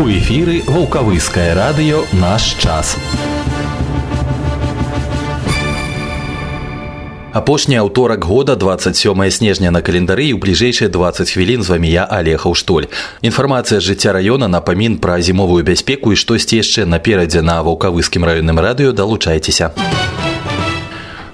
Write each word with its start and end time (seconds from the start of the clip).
У 0.00 0.08
эфіры 0.08 0.62
вулкавыскае 0.64 1.52
радыё 1.52 1.98
наш 2.16 2.56
час. 2.56 2.96
Апошні 7.36 7.76
аўторак 7.76 8.24
года 8.24 8.56
27 8.56 9.30
снежня 9.30 9.70
на 9.70 9.82
календары 9.84 10.32
і 10.32 10.32
ў 10.32 10.40
бліжэйшыя 10.40 10.88
20 10.88 11.36
хвілін 11.36 11.60
з 11.60 11.68
вамі 11.68 11.92
я 11.92 12.08
алег 12.08 12.48
Аўштоль. 12.48 12.88
Інфармацыя 13.20 13.76
з 13.76 13.92
жыцця 13.92 14.16
раёна 14.16 14.48
напамін 14.48 14.96
пра 14.96 15.20
зімовую 15.20 15.68
бяспеку 15.68 16.16
і 16.16 16.16
штосьці 16.16 16.64
яшчэ 16.64 16.88
наперадзе 16.88 17.44
на 17.44 17.60
ваўкавыскім 17.60 18.24
раённым 18.24 18.56
радыё 18.56 18.96
далучайцеся. 18.96 19.76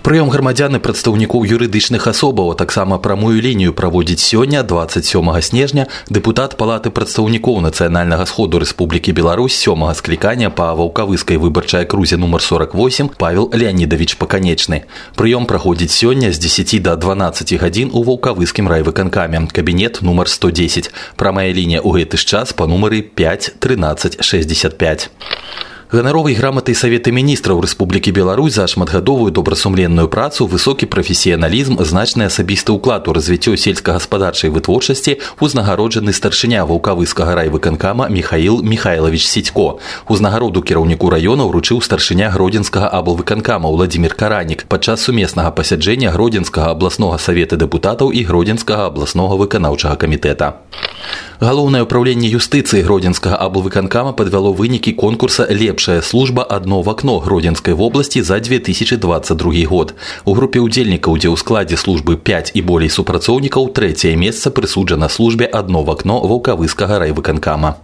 Прыём 0.05 0.33
грамадзян 0.33 0.75
і 0.75 0.79
прадстаўнікоў 0.81 1.45
юрыдычных 1.45 2.09
асобаў, 2.09 2.51
а 2.51 2.55
таксама 2.57 2.97
прамую 2.97 3.37
лінію 3.37 3.73
праводзіць 3.77 4.25
сёння 4.25 4.63
27 4.65 5.29
снежня 5.45 5.85
дэпутат 6.09 6.57
палаты 6.57 6.89
прадстаўнікоў 6.89 7.61
нацыянальнага 7.61 8.25
сходу 8.25 8.57
Рэспублікі 8.57 9.13
Беларусь 9.13 9.53
сёмага 9.53 9.93
склікання 9.93 10.49
па 10.49 10.73
ваўкавыскай 10.73 11.37
выбарчай 11.37 11.85
акрузе 11.85 12.17
нумар 12.17 12.41
48 12.41 13.13
Павел 13.17 13.53
Леонидович 13.53 14.17
Паканечны. 14.17 14.89
Прыём 15.15 15.45
праходзіць 15.45 15.93
сёння 15.93 16.33
з 16.33 16.39
10 16.41 16.81
до 16.81 16.97
12 16.97 17.61
гадзін 17.61 17.93
у 17.93 18.01
ваўкавыскім 18.01 18.67
райвыканкаме. 18.67 19.47
Кабінет 19.53 20.01
нумар 20.01 20.27
110. 20.27 20.89
Прамая 21.15 21.53
лінія 21.53 21.85
ў 21.85 22.01
гэты 22.01 22.17
ж 22.17 22.25
час 22.25 22.53
па 22.57 22.65
нумары 22.65 23.05
5 23.05 23.61
13 23.61 24.17
65. 24.17 25.11
Ганаровай 25.91 26.33
граматай 26.39 26.71
Савета 26.71 27.11
міністраў 27.11 27.59
Рэспублікі 27.59 28.15
Беларусь 28.15 28.55
за 28.55 28.63
шматгадовую 28.63 29.27
добрасумленную 29.35 30.07
працу, 30.07 30.47
высокі 30.47 30.87
прафесіяналізм, 30.87 31.83
значны 31.83 32.31
асабісты 32.31 32.71
ўклад 32.71 33.11
у 33.11 33.15
развіццё 33.17 33.59
сельскагаспадарчай 33.59 34.55
вытворчасці 34.55 35.19
узнагароджаны 35.43 36.15
старшыня 36.15 36.63
ваўкавыскага 36.63 37.35
райвыканкама 37.35 38.07
Михаил 38.07 38.63
Михайлович 38.63 39.27
Сідько. 39.27 39.83
Узнагароду 40.07 40.63
кіраўніку 40.63 41.11
раёна 41.11 41.51
ўручыў 41.51 41.83
старшыня 41.83 42.31
гродзенскага 42.31 42.87
аблвыканкама 42.87 43.67
Владзімир 43.67 44.15
Каранік 44.15 44.71
падчас 44.71 45.03
сумеснага 45.03 45.51
пасяджэння 45.51 46.15
гродзенскага 46.15 46.71
абласнога 46.71 47.19
савета 47.19 47.59
дэпутатаў 47.59 48.15
і 48.15 48.23
гродзенскага 48.23 48.87
абласнога 48.87 49.35
выканаўчага 49.35 49.99
камітэта. 49.99 50.63
Галоўнае 51.41 51.81
ўправленне 51.83 52.29
юстыцыі 52.29 52.85
гродзенскага 52.85 53.39
аблвыканкама 53.45 54.13
падвяло 54.13 54.53
вынікі 54.53 54.93
конкурса 54.93 55.47
лепшая 55.49 56.01
служба 56.01 56.43
адно 56.43 56.81
в 56.81 56.89
акно 56.89 57.17
гродзенскай 57.19 57.73
вобласці 57.73 58.21
за 58.21 58.39
2022 58.39 59.65
год. 59.65 59.95
У 60.25 60.33
групе 60.37 60.61
ўдзельнікаў, 60.61 61.17
дзе 61.17 61.29
ў 61.33 61.37
складзе 61.41 61.77
службы 61.81 62.17
5 62.17 62.53
і 62.53 62.61
болей 62.61 62.93
супрацоўнікаў 62.93 63.73
трэцяе 63.73 64.13
месца 64.15 64.53
прысуджана 64.53 65.09
службе 65.09 65.49
адно 65.49 65.81
в 65.83 65.89
акно 65.89 66.21
ваўкавыскага 66.21 67.01
райвыканкама 67.01 67.77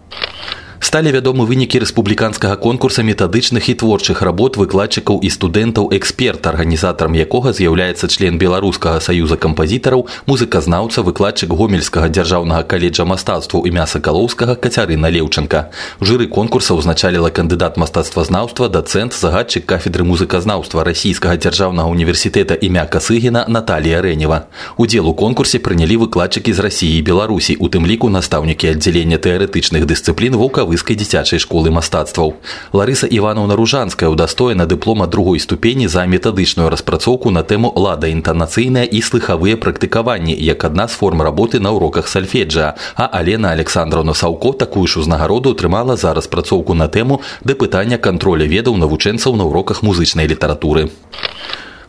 Сталі 0.82 1.14
вядомы 1.14 1.46
вынікі 1.46 1.78
рэспубліканскага 1.78 2.58
конкурса 2.58 3.06
метадычных 3.06 3.70
і 3.70 3.74
творчых 3.78 4.18
работ 4.26 4.58
выкладчыкаў 4.58 5.22
і 5.22 5.28
студэнтаў 5.30 5.94
эксперт 5.94 6.42
арганізатарам 6.50 7.14
якога 7.14 7.54
з'яўляецца 7.54 8.10
член 8.10 8.34
беларускага 8.34 8.98
саюза 8.98 9.38
кампазітараў 9.38 10.10
музыказнаўца 10.26 11.06
выкладчык 11.06 11.54
гомельскага 11.54 12.10
дзяржаўнага 12.10 12.66
каледжа 12.66 13.06
мастацтву 13.06 13.62
імя 13.62 13.86
сакалоўскага 13.86 14.58
кацярына 14.58 15.06
леўчынка. 15.06 15.70
Жыры 16.02 16.26
конкурса 16.26 16.74
ўзначаліла 16.74 17.30
кандыдат 17.30 17.78
мастацтвазнаўства 17.78 18.66
дацэнт 18.66 19.14
загадчык 19.14 19.64
кафедры 19.70 20.02
музыказнаўства 20.02 20.82
расійскага 20.82 21.38
дзяржаўнага 21.38 21.94
універсітэта 21.94 22.58
імя 22.58 22.90
касыгіна 22.90 23.46
Наталія 23.46 24.02
рэнева. 24.02 24.50
Удзел 24.76 25.06
у 25.06 25.14
конкурсе 25.14 25.62
прынялі 25.62 26.02
выкладчыкі 26.02 26.50
з 26.50 26.58
рассіі 26.58 26.98
і 26.98 27.06
беларусій 27.06 27.56
у 27.62 27.70
тым 27.70 27.86
ліку 27.86 28.10
настаўнікі 28.10 28.74
аддзялення 28.74 29.22
тэарэтычных 29.22 29.86
дысцыплін 29.86 30.34
вулкавы 30.34 30.71
Ваўкавыскай 30.71 30.95
дзіцячай 30.95 31.43
школы 31.43 31.75
мастацтваў. 31.75 32.39
Ларыса 32.71 33.03
Івановна 33.03 33.59
Ружанская 33.59 34.07
ўдастоена 34.07 34.63
дыплома 34.63 35.03
другой 35.11 35.43
ступені 35.43 35.91
за 35.91 36.07
метадычную 36.07 36.71
распрацоўку 36.71 37.35
на 37.35 37.43
тэму 37.43 37.75
лада 37.75 38.07
інтанацыйныя 38.07 38.87
і 38.87 39.03
слыхавыя 39.03 39.59
практыкаванні 39.59 40.31
як 40.31 40.63
адна 40.63 40.87
з 40.87 40.95
форм 40.95 41.19
работы 41.19 41.59
на 41.59 41.75
уроках 41.75 42.07
сальфеджа, 42.07 42.79
а 42.95 43.11
Алена 43.11 43.51
Александровна 43.51 44.15
Саўко 44.15 44.55
такую 44.55 44.87
ж 44.87 45.03
узнагароду 45.03 45.51
атрымала 45.51 45.99
за 45.99 46.15
распрацоўку 46.15 46.71
на 46.71 46.87
тэму 46.87 47.19
дэпытання 47.43 47.99
кантроля 47.99 48.47
ведаў 48.47 48.79
навучэнцаў 48.79 49.35
на 49.35 49.43
уроках 49.51 49.83
музычнай 49.83 50.31
літаратуры. 50.31 50.87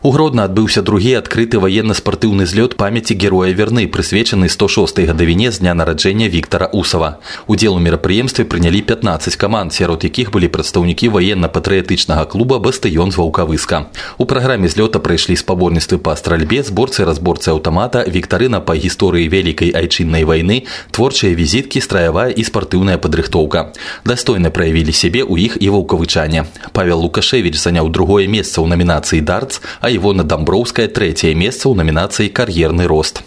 У 0.03 0.11
Гродно 0.11 0.45
адбыўся 0.47 0.79
другі 0.79 1.17
адкрыты 1.19 1.59
ваенна-спартыўны 1.59 2.45
злёт 2.47 2.77
памяці 2.79 3.19
героя 3.19 3.51
верны, 3.51 3.83
прысвечаны 3.83 4.47
106 4.47 4.95
гадавіне 5.03 5.51
з 5.51 5.59
дня 5.59 5.73
нараджэння 5.75 6.29
Віктора 6.31 6.69
Усава. 6.71 7.19
Удзел 7.47 7.75
у 7.75 7.79
мерапрыемстве 7.83 8.45
прынялі 8.45 8.79
15 8.79 9.35
каманд, 9.35 9.73
сярод 9.73 10.07
якіх 10.07 10.31
былі 10.31 10.47
прадстаўнікі 10.47 11.11
ваенна-патрыятычнага 11.11 12.31
клуба 12.31 12.63
бастыён 12.63 13.11
з 13.11 13.19
ваўкавыска. 13.19 13.91
У 14.17 14.23
праграме 14.23 14.71
злёта 14.71 15.03
прайшлі 15.03 15.35
спаборніцтвы 15.35 15.99
па 15.99 16.15
стральбе, 16.15 16.63
зборцы 16.63 17.03
разборцы 17.03 17.51
аўтамата, 17.51 18.07
віктарына 18.07 18.63
па 18.63 18.79
гісторыі 18.79 19.27
вялікай 19.27 19.75
айчыннай 19.75 20.23
вайны, 20.23 20.63
творчыя 20.95 21.35
візіткі, 21.35 21.83
страявая 21.83 22.31
і 22.31 22.47
спартыўная 22.47 23.03
падрыхтоўка. 23.03 23.75
Дастойна 24.07 24.47
праявілі 24.47 24.95
сябе 24.95 25.27
ў 25.27 25.51
іх 25.51 25.59
і 25.59 25.75
ваўкавычане. 25.75 26.47
Павел 26.71 27.03
Лукашевич 27.03 27.59
заняў 27.59 27.91
другое 27.91 28.31
месца 28.31 28.63
ў 28.63 28.71
намінацыі 28.71 29.19
дартс, 29.19 29.59
а 29.81 29.89
Івона 29.94 30.26
Дамброўская 30.26 30.90
трэцяе 30.90 31.34
месца 31.38 31.70
ў 31.70 31.78
намінацыі 31.78 32.34
кар'ерны 32.34 32.90
рост. 32.90 33.22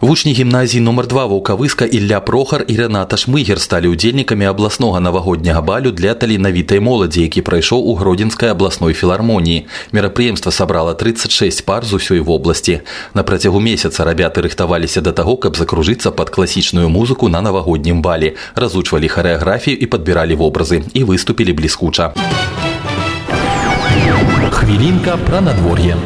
Вучні 0.00 0.32
гімназіі 0.32 0.80
нумар 0.84 1.06
два 1.08 1.24
ваўкавыска 1.24 1.86
Ілля 1.88 2.20
Прохар 2.20 2.64
і 2.68 2.76
Рената 2.76 3.16
Шмыгер 3.16 3.56
сталі 3.56 3.88
ўдзельнікамі 3.96 4.44
абласнога 4.44 5.00
навагодняга 5.00 5.64
балю 5.64 5.88
для 5.90 6.12
таленавітай 6.12 6.84
моладзі, 6.84 7.24
які 7.24 7.40
прайшоў 7.40 7.80
у 7.80 7.96
гродзенскай 7.96 8.52
абласной 8.52 8.92
філармоніі. 8.92 9.64
Мерапрыемства 9.96 10.52
сабрала 10.52 10.92
36 10.92 11.64
пар 11.64 11.88
з 11.88 11.96
усёй 11.96 12.20
вобласці. 12.20 12.84
На 13.14 13.24
працягу 13.24 13.58
месяца 13.58 14.04
рабяты 14.04 14.44
рыхтаваліся 14.44 15.00
да 15.00 15.16
таго, 15.16 15.40
каб 15.40 15.56
закружыцца 15.56 16.12
пад 16.12 16.28
класічную 16.28 16.92
музыку 16.92 17.32
на 17.32 17.40
навагоднім 17.40 18.04
балі, 18.04 18.36
разучвалі 18.54 19.08
харэаграфію 19.08 19.80
і 19.80 19.86
падбіралі 19.88 20.36
вобразы 20.36 20.84
і 20.92 21.08
выступілі 21.08 21.56
бліскуча. 21.56 22.12
Хвілінка 24.50 25.16
пра 25.26 25.40
надвор'е. 25.40 25.96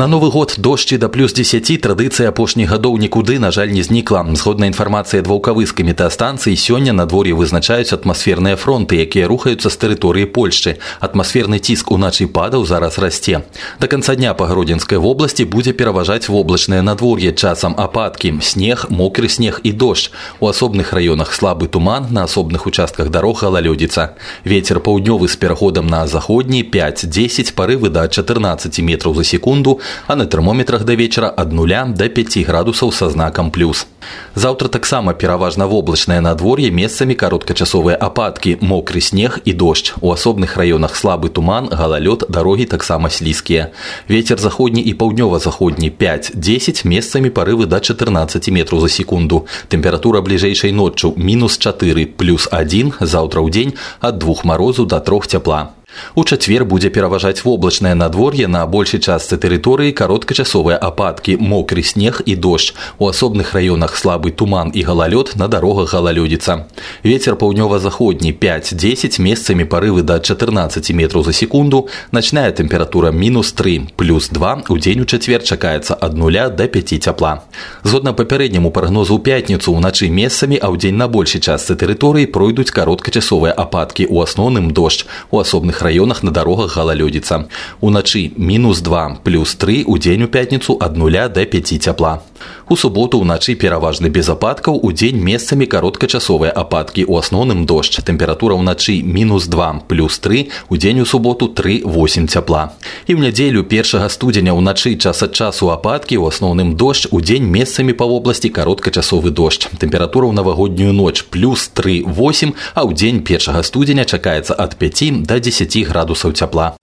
На 0.00 0.06
новы 0.06 0.30
год 0.30 0.54
дождчы 0.56 0.96
да 0.96 1.10
плюс 1.10 1.34
10 1.34 1.76
традыцыя 1.84 2.32
апошніх 2.32 2.70
гадоў 2.70 2.96
нікуды 2.96 3.38
на 3.38 3.50
жаль 3.52 3.68
не 3.68 3.82
знікла 3.82 4.24
згодна 4.32 4.64
інфармацыя 4.70 5.20
дваўкавыскай 5.20 5.84
метастанцыі 5.84 6.56
сёння 6.56 6.96
надвор'е 6.96 7.34
вызначаюць 7.36 7.92
атмасферныя 7.92 8.56
фронты 8.56 8.96
якія 8.96 9.28
рухаюцца 9.28 9.68
з 9.68 9.76
тэрыторыі 9.76 10.24
польшчы 10.24 10.80
атмасферны 11.04 11.58
ціск 11.60 11.92
уначы 11.92 12.24
падаў 12.32 12.64
зараз 12.64 12.96
расце 12.96 13.42
да 13.76 13.86
канца 13.92 14.16
дня 14.16 14.32
па 14.32 14.46
гродзенскай 14.48 14.96
вобласці 14.96 15.44
будзе 15.44 15.76
пераважаць 15.76 16.32
воблачнае 16.32 16.80
надвор'е 16.80 17.36
часам 17.36 17.76
ападкі 17.76 18.40
снег 18.40 18.86
мокры 18.88 19.28
снег 19.28 19.60
і 19.64 19.72
дождж 19.72 20.16
у 20.40 20.48
асобных 20.48 20.94
раёнах 20.96 21.34
слабы 21.36 21.68
туман 21.68 22.08
на 22.08 22.24
асобных 22.24 22.64
участках 22.64 23.10
дарог 23.10 23.44
галалёдзіца 23.44 24.16
ветер 24.48 24.80
паўднёвы 24.80 25.28
з 25.28 25.36
пераходам 25.36 25.92
на 25.92 26.06
заходні 26.06 26.64
5-10 26.64 27.52
парывы 27.52 27.90
да 27.90 28.08
14 28.08 28.80
метров 28.80 29.16
за 29.16 29.24
секунду 29.24 29.80
а 30.06 30.16
на 30.16 30.26
тэрмометрах 30.26 30.84
да 30.84 30.94
вечара 30.94 31.32
ад 31.36 31.52
нуля 31.52 31.84
до 31.86 32.08
5 32.08 32.46
градусаў 32.46 32.92
са 32.92 33.10
знакам 33.10 33.50
плюс. 33.50 33.86
Заўтра 34.34 34.68
таксама 34.68 35.12
пераважна 35.14 35.66
воблачнае 35.66 36.20
надвор'е 36.20 36.70
месцамі 36.70 37.14
кароткачасовыя 37.14 37.96
ападкі, 37.96 38.58
мокры 38.60 39.00
снег 39.00 39.38
і 39.44 39.52
дождж. 39.52 39.92
У 40.00 40.12
асобных 40.12 40.56
раёнах 40.56 40.96
слабы 40.96 41.28
туман, 41.28 41.68
галалёд, 41.68 42.26
дарогі 42.28 42.64
таксама 42.64 43.10
слізкія. 43.10 43.70
Вецер 44.08 44.38
заходні 44.38 44.80
і 44.80 44.94
паўднёва-заходні 44.94 45.90
5-10 45.90 46.86
месцамі 46.86 47.30
парывы 47.30 47.66
да 47.66 47.80
14 47.80 48.48
метров 48.50 48.80
за 48.80 48.88
секунду. 48.88 49.46
Тэмпература 49.68 50.20
бліжэйшай 50.20 50.72
ноччу 50.72 51.14
мінус 51.16 51.58
4 51.58 52.06
плюс 52.06 52.48
1 52.50 52.92
заўтра 53.00 53.42
ў 53.42 53.50
дзень 53.50 53.74
ад 54.00 54.18
двух 54.18 54.44
марозу 54.44 54.86
да 54.86 55.00
трох 55.00 55.26
цяпла. 55.26 55.74
У 56.14 56.24
чацвер 56.24 56.64
будзе 56.64 56.90
пераважаць 56.90 57.42
воблачнае 57.44 57.94
надвор'е 57.94 58.46
на 58.48 58.64
большай 58.66 59.00
частцы 59.00 59.36
тэрыторыі 59.38 59.92
кароткачасовыя 59.92 60.78
ападкі, 60.78 61.36
мокры 61.38 61.82
снег 61.82 62.22
і 62.26 62.36
дождж. 62.36 62.72
У 62.98 63.08
асобных 63.08 63.54
раёнах 63.54 63.96
слабы 63.98 64.30
туман 64.30 64.70
і 64.74 64.82
галалёд 64.82 65.34
на 65.36 65.48
дарогах 65.48 65.94
галалёдзіца. 65.94 66.66
Вецер 67.04 67.36
паўднёва-заходні 67.36 68.32
5-10 68.32 69.20
месцамі 69.20 69.64
парывы 69.64 70.02
да 70.02 70.18
14 70.20 70.90
метров 70.92 71.24
за 71.24 71.32
секунду, 71.32 71.88
начная 72.12 72.50
тэмпература 72.50 73.10
мінус 73.10 73.52
3 73.52 73.94
плюс 73.96 74.28
2 74.28 74.62
у 74.68 74.78
дзень 74.78 75.00
у 75.00 75.04
чацвер 75.04 75.42
чакаецца 75.42 75.96
ад 76.00 76.16
нуля 76.16 76.48
до 76.48 76.66
5 76.66 77.02
цяпла. 77.02 77.42
Згодна 77.82 78.12
папярэдняму 78.12 78.70
прагнозу 78.70 79.18
ў 79.18 79.22
пятніцу 79.22 79.74
ўначы 79.74 80.10
месцамі, 80.10 80.58
а 80.58 80.70
ў 80.70 80.78
дзень 80.78 80.96
на 80.96 81.08
большай 81.08 81.40
частцы 81.40 81.74
тэрыторыі 81.74 82.26
пройдуць 82.26 82.70
кароткачасовыя 82.70 83.52
ападкі, 83.52 84.06
у 84.10 84.22
асноўным 84.22 84.70
дождж. 84.70 85.06
У 85.30 85.38
асобных 85.38 85.80
районах 85.84 86.22
на 86.22 86.30
дорогах 86.30 86.76
галалёдзіца. 86.76 87.44
Уначы 87.80 88.32
мінус 88.36 88.80
2 88.80 89.18
плюс 89.24 89.54
3 89.54 89.84
у 89.84 89.98
дзень 89.98 90.22
у 90.22 90.28
пятніцу 90.28 90.78
ад 90.80 90.96
нуля 90.96 91.28
до 91.28 91.46
5 91.46 91.82
цяпла. 91.82 92.20
У 92.69 92.75
суботу 92.75 93.21
ўначы 93.21 93.55
пераважны 93.55 94.09
без 94.09 94.29
ападкаў 94.29 94.79
у 94.81 94.91
дзень 94.91 95.21
месцамі 95.21 95.65
кароткачасовыя 95.69 96.51
ападкі 96.51 97.05
у 97.05 97.17
асноўным 97.21 97.65
дождж. 97.69 98.01
Тэмпература 98.01 98.57
ўначы 98.57 99.01
мінус 99.05 99.45
2 99.47 99.85
плюс 99.87 100.19
3 100.19 100.49
у 100.69 100.75
дзень 100.77 101.01
у 101.01 101.05
суботу 101.05 101.47
3-8 101.47 102.27
цяпла. 102.27 102.73
І 103.05 103.13
ў 103.13 103.19
нядзелю 103.21 103.63
першага 103.63 104.09
студзеня 104.09 104.57
ўначы 104.57 104.97
час 104.97 105.21
ад 105.21 105.37
часу 105.37 105.69
ападкі 105.69 106.17
у 106.17 106.25
асноўным 106.25 106.73
дождж 106.73 107.07
у 107.11 107.21
дзень 107.21 107.45
месцамі 107.45 107.93
па 107.93 108.09
вобласці 108.09 108.49
кароткачасовы 108.49 109.29
дождж. 109.29 109.69
Тэмпература 109.77 110.29
ў 110.29 110.33
навагоднюю 110.33 110.93
ноч 110.93 111.29
плюс 111.29 111.69
3-8, 111.69 112.55
а 112.73 112.81
ў 112.85 112.91
дзень 112.97 113.21
першага 113.21 113.61
студзеня 113.61 114.09
чакаецца 114.09 114.57
ад 114.57 114.75
5 114.77 115.25
до 115.25 115.39
10 115.39 115.87
градусаў 115.89 116.33
цяпла. 116.33 116.77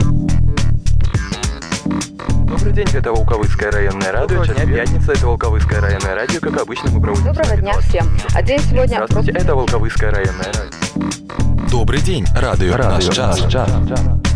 Добрый 2.62 2.84
день, 2.84 2.96
это 2.96 3.10
Волковыцкое 3.10 3.72
районное 3.72 4.12
радио. 4.12 4.44
Час 4.44 4.56
пятница, 4.56 5.10
это 5.10 5.26
Волковыцкое 5.26 5.80
районное 5.80 6.14
радио. 6.14 6.38
Как 6.38 6.60
обычно, 6.60 6.92
мы 6.92 7.00
проводим... 7.00 7.24
Доброго 7.24 7.56
дня 7.56 7.72
всем. 7.80 8.08
А 8.36 8.40
день 8.40 8.60
сегодня... 8.60 9.04
Здравствуйте, 9.04 9.32
это 9.32 9.56
Волковыцкое 9.56 10.12
районное 10.12 10.44
радио. 10.44 11.68
Добрый 11.68 12.00
день, 12.02 12.24
радио, 12.36 12.76
наш 12.76 13.08
час. 13.08 14.31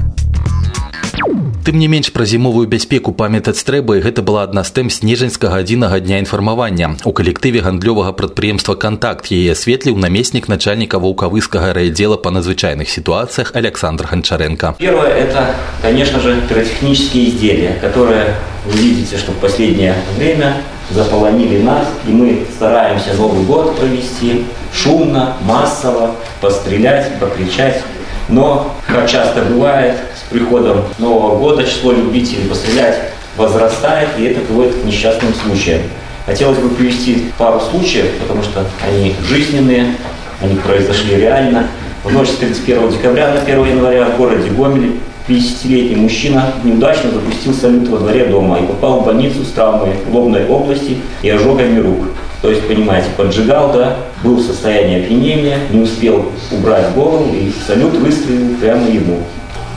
Тым 1.66 1.78
не 1.82 1.88
менш 1.90 2.12
пра 2.14 2.26
зімовую 2.26 2.68
бяспеку 2.70 3.12
памятаць 3.18 3.62
трэба 3.66 3.98
і 3.98 4.04
гэта 4.06 4.22
была 4.22 4.46
адна 4.46 4.62
з 4.62 4.74
тэм 4.78 4.90
снежаньскага 4.94 5.62
адзінага 5.66 5.98
дня 6.00 6.22
інфармавання. 6.22 7.02
У 7.06 7.14
калектыве 7.18 7.66
гандлёвага 7.66 8.14
прадпрыемства 8.14 8.76
кантакт 8.78 9.32
яе 9.34 9.58
асветліў 9.58 9.98
намеснік 9.98 10.50
начальніка 10.54 11.02
ваўкавыскага 11.02 11.74
райдзела 11.74 12.18
па 12.22 12.30
надзвычайных 12.30 12.90
ситуациях 12.90 13.52
Александр 13.56 14.06
Гончаренко. 14.06 14.76
Первое – 14.78 15.26
это, 15.26 15.56
конечно 15.82 16.20
же, 16.20 16.42
пиротехнические 16.48 17.30
изделия, 17.30 17.74
которые 17.82 18.36
вы 18.66 18.78
видите, 18.78 19.18
что 19.18 19.32
в 19.32 19.38
последнее 19.38 19.96
время 20.18 20.62
заполонили 20.92 21.62
нас, 21.64 21.88
и 22.08 22.12
мы 22.12 22.46
стараемся 22.56 23.14
Новый 23.18 23.44
год 23.46 23.78
провести 23.80 24.46
шумно, 24.74 25.38
массово, 25.42 26.16
пострелять, 26.40 27.20
покричать. 27.20 27.82
но, 28.29 28.75
как 28.87 29.09
часто 29.09 29.43
бывает, 29.43 29.95
с 30.15 30.31
приходом 30.31 30.85
Нового 30.99 31.39
года 31.39 31.65
число 31.65 31.93
любителей 31.93 32.49
пострелять 32.49 33.13
возрастает, 33.37 34.09
и 34.19 34.25
это 34.25 34.41
приводит 34.41 34.75
к 34.75 34.85
несчастным 34.85 35.33
случаям. 35.35 35.83
Хотелось 36.25 36.59
бы 36.59 36.71
привести 36.71 37.27
пару 37.39 37.61
случаев, 37.61 38.11
потому 38.21 38.43
что 38.43 38.65
они 38.85 39.15
жизненные, 39.29 39.95
они 40.41 40.57
произошли 40.57 41.17
реально. 41.17 41.69
В 42.03 42.13
ночь 42.13 42.29
с 42.29 42.37
31 42.37 42.91
декабря 42.91 43.33
на 43.33 43.41
1 43.41 43.65
января 43.65 44.07
в 44.07 44.17
городе 44.17 44.51
Гомеле 44.51 44.93
50-летний 45.29 45.97
мужчина 45.97 46.53
неудачно 46.63 47.11
запустил 47.11 47.53
салют 47.53 47.89
во 47.89 47.99
дворе 47.99 48.27
дома 48.27 48.59
и 48.59 48.67
попал 48.67 49.01
в 49.01 49.07
больницу 49.07 49.45
с 49.45 49.53
травмой 49.53 49.95
лобной 50.11 50.47
области 50.47 50.99
и 51.23 51.31
ожогами 51.31 51.81
рук. 51.81 52.07
То 52.43 52.51
есть, 52.51 52.67
понимаете, 52.67 53.09
поджигал, 53.17 53.73
да, 53.73 53.97
был 54.23 54.37
в 54.37 54.43
состоянии 54.43 55.05
опьянения, 55.05 55.59
не 55.71 55.81
успел 55.81 56.27
убрать 56.53 56.93
голову, 56.95 57.35
и 57.35 57.51
салют 57.67 57.95
выстрелил 57.95 58.57
прямо 58.61 58.89
ему. 58.89 59.19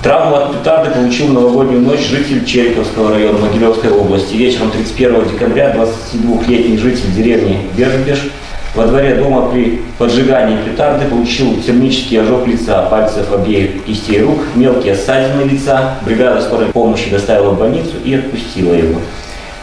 Травму 0.04 0.36
от 0.36 0.58
петарды 0.58 0.92
получил 0.92 1.28
в 1.28 1.34
новогоднюю 1.34 1.82
ночь 1.82 2.08
житель 2.08 2.46
Череповского 2.46 3.12
района 3.12 3.40
Могилевской 3.40 3.92
области. 3.92 4.34
Вечером 4.36 4.72
31 4.72 5.30
декабря 5.30 5.76
22-летний 5.76 6.78
житель 6.78 7.12
деревни 7.14 7.68
Бежбеж 7.76 8.32
во 8.76 8.86
дворе 8.86 9.16
дома 9.16 9.50
при 9.50 9.82
поджигании 9.98 10.58
петарды 10.64 11.06
получил 11.06 11.62
термический 11.62 12.22
ожог 12.22 12.48
лица, 12.48 12.84
пальцев 12.84 13.34
обеих 13.34 13.84
кистей 13.84 14.22
рук, 14.22 14.40
мелкие 14.56 14.96
ссадины 14.96 15.42
лица. 15.50 15.96
Бригада 16.06 16.42
скорой 16.42 16.68
помощи 16.68 17.10
доставила 17.10 17.50
в 17.50 17.60
больницу 17.60 17.94
и 18.06 18.14
отпустила 18.14 18.74
его. 18.74 19.02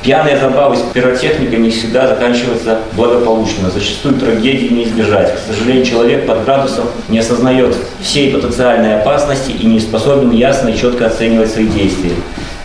Пьяные 0.03 0.39
забавы 0.39 0.77
с 0.77 0.81
пиротехникой 0.93 1.59
не 1.59 1.71
всегда 1.71 2.07
заканчиваются 2.07 2.79
благополучно. 2.93 3.71
Зачастую 3.71 4.15
трагедии 4.17 4.73
не 4.73 4.85
избежать. 4.85 5.35
К 5.35 5.39
сожалению, 5.39 5.85
человек 5.85 6.27
под 6.27 6.45
градусом 6.45 6.85
не 7.09 7.19
осознает 7.19 7.75
всей 8.01 8.33
потенциальной 8.33 9.01
опасности 9.01 9.51
и 9.51 9.67
не 9.67 9.81
способен 9.81 10.31
ясно 10.31 10.69
и 10.69 10.77
четко 10.77 11.07
оценивать 11.07 11.51
свои 11.51 11.67
действия. 11.67 12.13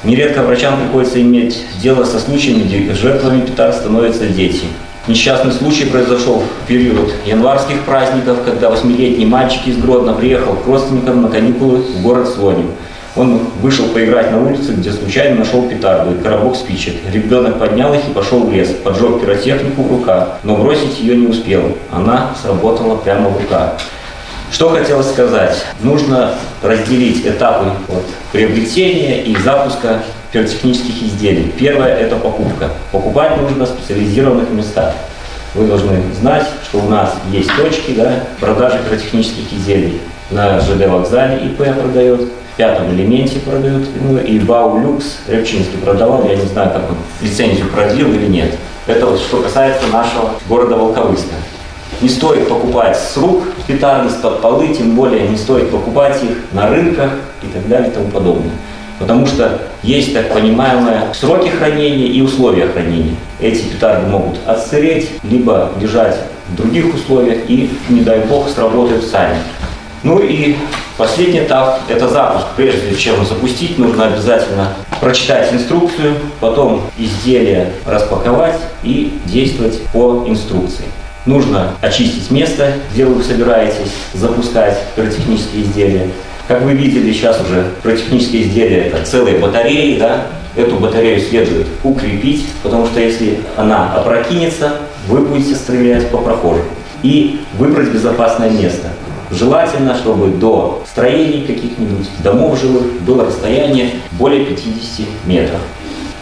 Нередко 0.04 0.42
врачам 0.42 0.80
приходится 0.80 1.22
иметь 1.22 1.64
дело 1.82 2.04
со 2.04 2.20
случаями, 2.20 2.64
где 2.64 2.94
жертвами 2.94 3.42
петард 3.42 3.76
становятся 3.76 4.28
дети. 4.28 4.66
Несчастный 5.08 5.52
случай 5.52 5.86
произошел 5.86 6.44
в 6.64 6.68
период 6.68 7.12
январских 7.26 7.82
праздников, 7.86 8.38
когда 8.46 8.70
восьмилетний 8.70 9.26
мальчик 9.26 9.66
из 9.66 9.78
Гродно 9.78 10.14
приехал 10.14 10.54
к 10.54 10.68
родственникам 10.68 11.24
на 11.24 11.30
каникулы 11.30 11.78
в 11.80 12.04
город 12.04 12.30
Слоним. 12.30 12.72
Он 13.16 13.40
вышел 13.62 13.88
поиграть 13.90 14.32
на 14.32 14.42
улице, 14.42 14.72
где 14.72 14.92
случайно 14.92 15.40
нашел 15.40 15.68
петарду 15.68 16.16
и 16.16 16.24
коробок 16.24 16.56
спичек. 16.56 16.96
Ребенок 17.12 17.60
поднял 17.60 17.94
их 17.94 18.08
и 18.08 18.14
пошел 18.14 18.44
в 18.44 18.54
лес, 18.54 18.70
поджег 18.84 19.20
пиротехнику 19.22 19.84
в 19.84 19.92
руках, 19.92 20.40
но 20.44 20.56
бросить 20.56 21.00
ее 21.00 21.18
не 21.18 21.28
успел. 21.28 21.78
Она 21.92 22.34
сработала 22.42 22.96
прямо 22.96 23.30
в 23.30 23.42
руках. 23.42 23.74
Что 24.52 24.70
хотелось 24.70 25.10
сказать? 25.10 25.58
Нужно 25.82 26.36
разделить 26.62 27.26
этапы 27.26 27.72
вот, 27.88 28.04
приобретения 28.32 29.24
и 29.24 29.36
запуска 29.38 30.04
пиротехнических 30.32 31.04
изделий. 31.04 31.54
Первое– 31.58 31.96
это 31.98 32.16
покупка. 32.16 32.70
Покупать 32.92 33.42
нужно 33.42 33.66
в 33.66 33.70
специализированных 33.70 34.50
местах. 34.52 34.94
Вы 35.54 35.68
должны 35.68 36.02
знать, 36.20 36.48
что 36.64 36.80
у 36.80 36.90
нас 36.90 37.14
есть 37.32 37.50
точки 37.58 37.92
да, 37.92 38.24
продажи 38.40 38.80
пиротехнических 38.88 39.52
изделий. 39.52 40.00
На 40.30 40.62
ЖД 40.62 40.88
вокзале 40.88 41.46
ИП 41.46 41.58
продает, 41.76 42.22
пятом 42.58 42.94
элементе 42.94 43.40
продают, 43.40 43.88
ну 44.02 44.18
и 44.18 44.40
Бау 44.40 44.80
Люкс 44.80 45.20
Рябчинский 45.28 45.78
продавал, 45.84 46.28
я 46.28 46.36
не 46.36 46.46
знаю, 46.46 46.72
как 46.72 46.90
он 46.90 46.98
лицензию 47.22 47.68
продлил 47.70 48.14
или 48.14 48.28
нет. 48.28 48.56
Это 48.88 49.06
вот 49.06 49.20
что 49.20 49.42
касается 49.42 49.88
нашего 49.88 50.32
города 50.48 50.76
Волковыска. 50.76 51.36
Не 52.02 52.10
стоит 52.10 52.48
покупать 52.50 52.98
с 52.98 53.16
рук 53.18 53.44
петарды, 53.68 54.10
с-под 54.10 54.42
полы, 54.42 54.70
тем 54.70 54.96
более 54.96 55.28
не 55.28 55.38
стоит 55.38 55.70
покупать 55.70 56.24
их 56.24 56.38
на 56.52 56.68
рынках 56.68 57.12
и 57.44 57.48
так 57.48 57.68
далее 57.68 57.90
и 57.90 57.94
тому 57.94 58.08
подобное. 58.10 58.54
Потому 58.98 59.26
что 59.26 59.62
есть 59.84 60.14
так 60.14 60.34
понимаемые 60.34 61.14
сроки 61.14 61.50
хранения 61.50 62.08
и 62.08 62.22
условия 62.22 62.68
хранения. 62.68 63.16
Эти 63.40 63.64
петарды 63.64 64.08
могут 64.08 64.40
отсыреть, 64.46 65.10
либо 65.24 65.72
лежать 65.80 66.18
в 66.50 66.56
других 66.56 66.94
условиях 66.94 67.40
и, 67.48 67.70
не 67.90 68.02
дай 68.02 68.20
бог, 68.22 68.50
сработают 68.50 69.04
сами. 69.04 69.38
Ну 70.04 70.20
и 70.20 70.56
последний 71.02 71.40
этап– 71.40 71.80
это 71.90 72.08
запуск. 72.08 72.46
Прежде 72.56 72.96
чем 72.96 73.26
запустить, 73.26 73.80
нужно 73.80 74.06
обязательно 74.06 74.74
прочитать 75.00 75.52
инструкцию, 75.52 76.14
потом 76.40 76.84
изделие 76.96 77.72
распаковать 77.88 78.60
и 78.84 79.20
действовать 79.26 79.82
по 79.92 80.24
инструкции. 80.28 80.86
Нужно 81.26 81.74
очистить 81.82 82.30
место, 82.30 82.74
где 82.94 83.06
вы 83.06 83.24
собираетесь 83.24 83.92
запускать 84.14 84.78
пиротехнические 84.96 85.64
изделия. 85.64 86.08
Как 86.48 86.62
вы 86.62 86.74
видели, 86.74 87.12
сейчас 87.12 87.42
уже 87.42 87.72
пиротехнические 87.82 88.44
изделия– 88.44 88.82
это 88.86 89.04
целые 89.04 89.40
батареи, 89.40 89.98
да? 89.98 90.28
Эту 90.56 90.76
батарею 90.76 91.20
следует 91.20 91.66
укрепить, 91.84 92.46
потому 92.62 92.86
что 92.86 93.00
если 93.00 93.40
она 93.58 93.92
опрокинется, 93.96 94.74
вы 95.08 95.22
будете 95.22 95.56
стрелять 95.56 96.10
по 96.10 96.20
прохожим. 96.20 96.66
И 97.02 97.42
выбрать 97.58 97.90
безопасное 97.90 98.52
место– 98.52 98.90
Желательно, 99.32 99.96
чтобы 99.96 100.28
до 100.28 100.84
строений 100.86 101.46
каких-нибудь 101.46 102.10
домов 102.22 102.60
жилых 102.60 103.02
было 103.02 103.26
расстояние 103.26 103.92
более 104.12 104.46
50 104.46 105.08
метров. 105.26 105.60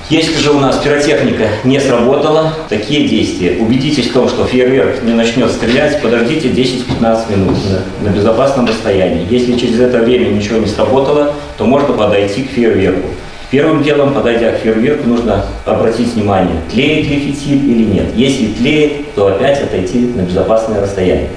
Если 0.10 0.38
же 0.40 0.52
у 0.52 0.60
нас 0.60 0.78
пиротехника 0.78 1.48
не 1.64 1.80
сработала, 1.80 2.54
такие 2.68 3.08
действия. 3.08 3.58
Убедитесь 3.60 4.08
в 4.08 4.14
том, 4.14 4.28
что 4.28 4.46
фейерверк 4.46 5.04
не 5.04 5.14
начнет 5.14 5.52
стрелять, 5.52 6.02
подождите 6.02 6.50
10-15 6.50 7.32
минут 7.32 7.58
на, 8.02 8.10
на 8.10 8.16
безопасном 8.16 8.66
расстоянии. 8.66 9.28
Если 9.30 9.54
через 9.54 9.80
это 9.80 10.00
время 10.00 10.30
ничего 10.30 10.58
не 10.58 10.66
сработало, 10.66 11.34
то 11.58 11.66
можно 11.66 11.94
подойти 11.94 12.44
к 12.44 12.50
фейерверку. 12.50 13.08
Первым 13.52 13.84
делом, 13.84 14.14
подойдя 14.14 14.52
к 14.52 14.58
фейерверку, 14.58 15.08
нужно 15.08 15.46
обратить 15.66 16.14
внимание, 16.14 16.56
тлеет 16.72 17.08
ли 17.08 17.20
фитиль 17.20 17.70
или 17.70 17.84
нет. 17.84 18.06
Если 18.16 18.48
тлеет, 18.48 19.14
то 19.14 19.28
опять 19.28 19.62
отойти 19.62 20.00
на 20.16 20.22
безопасное 20.22 20.82
расстояние 20.82 21.30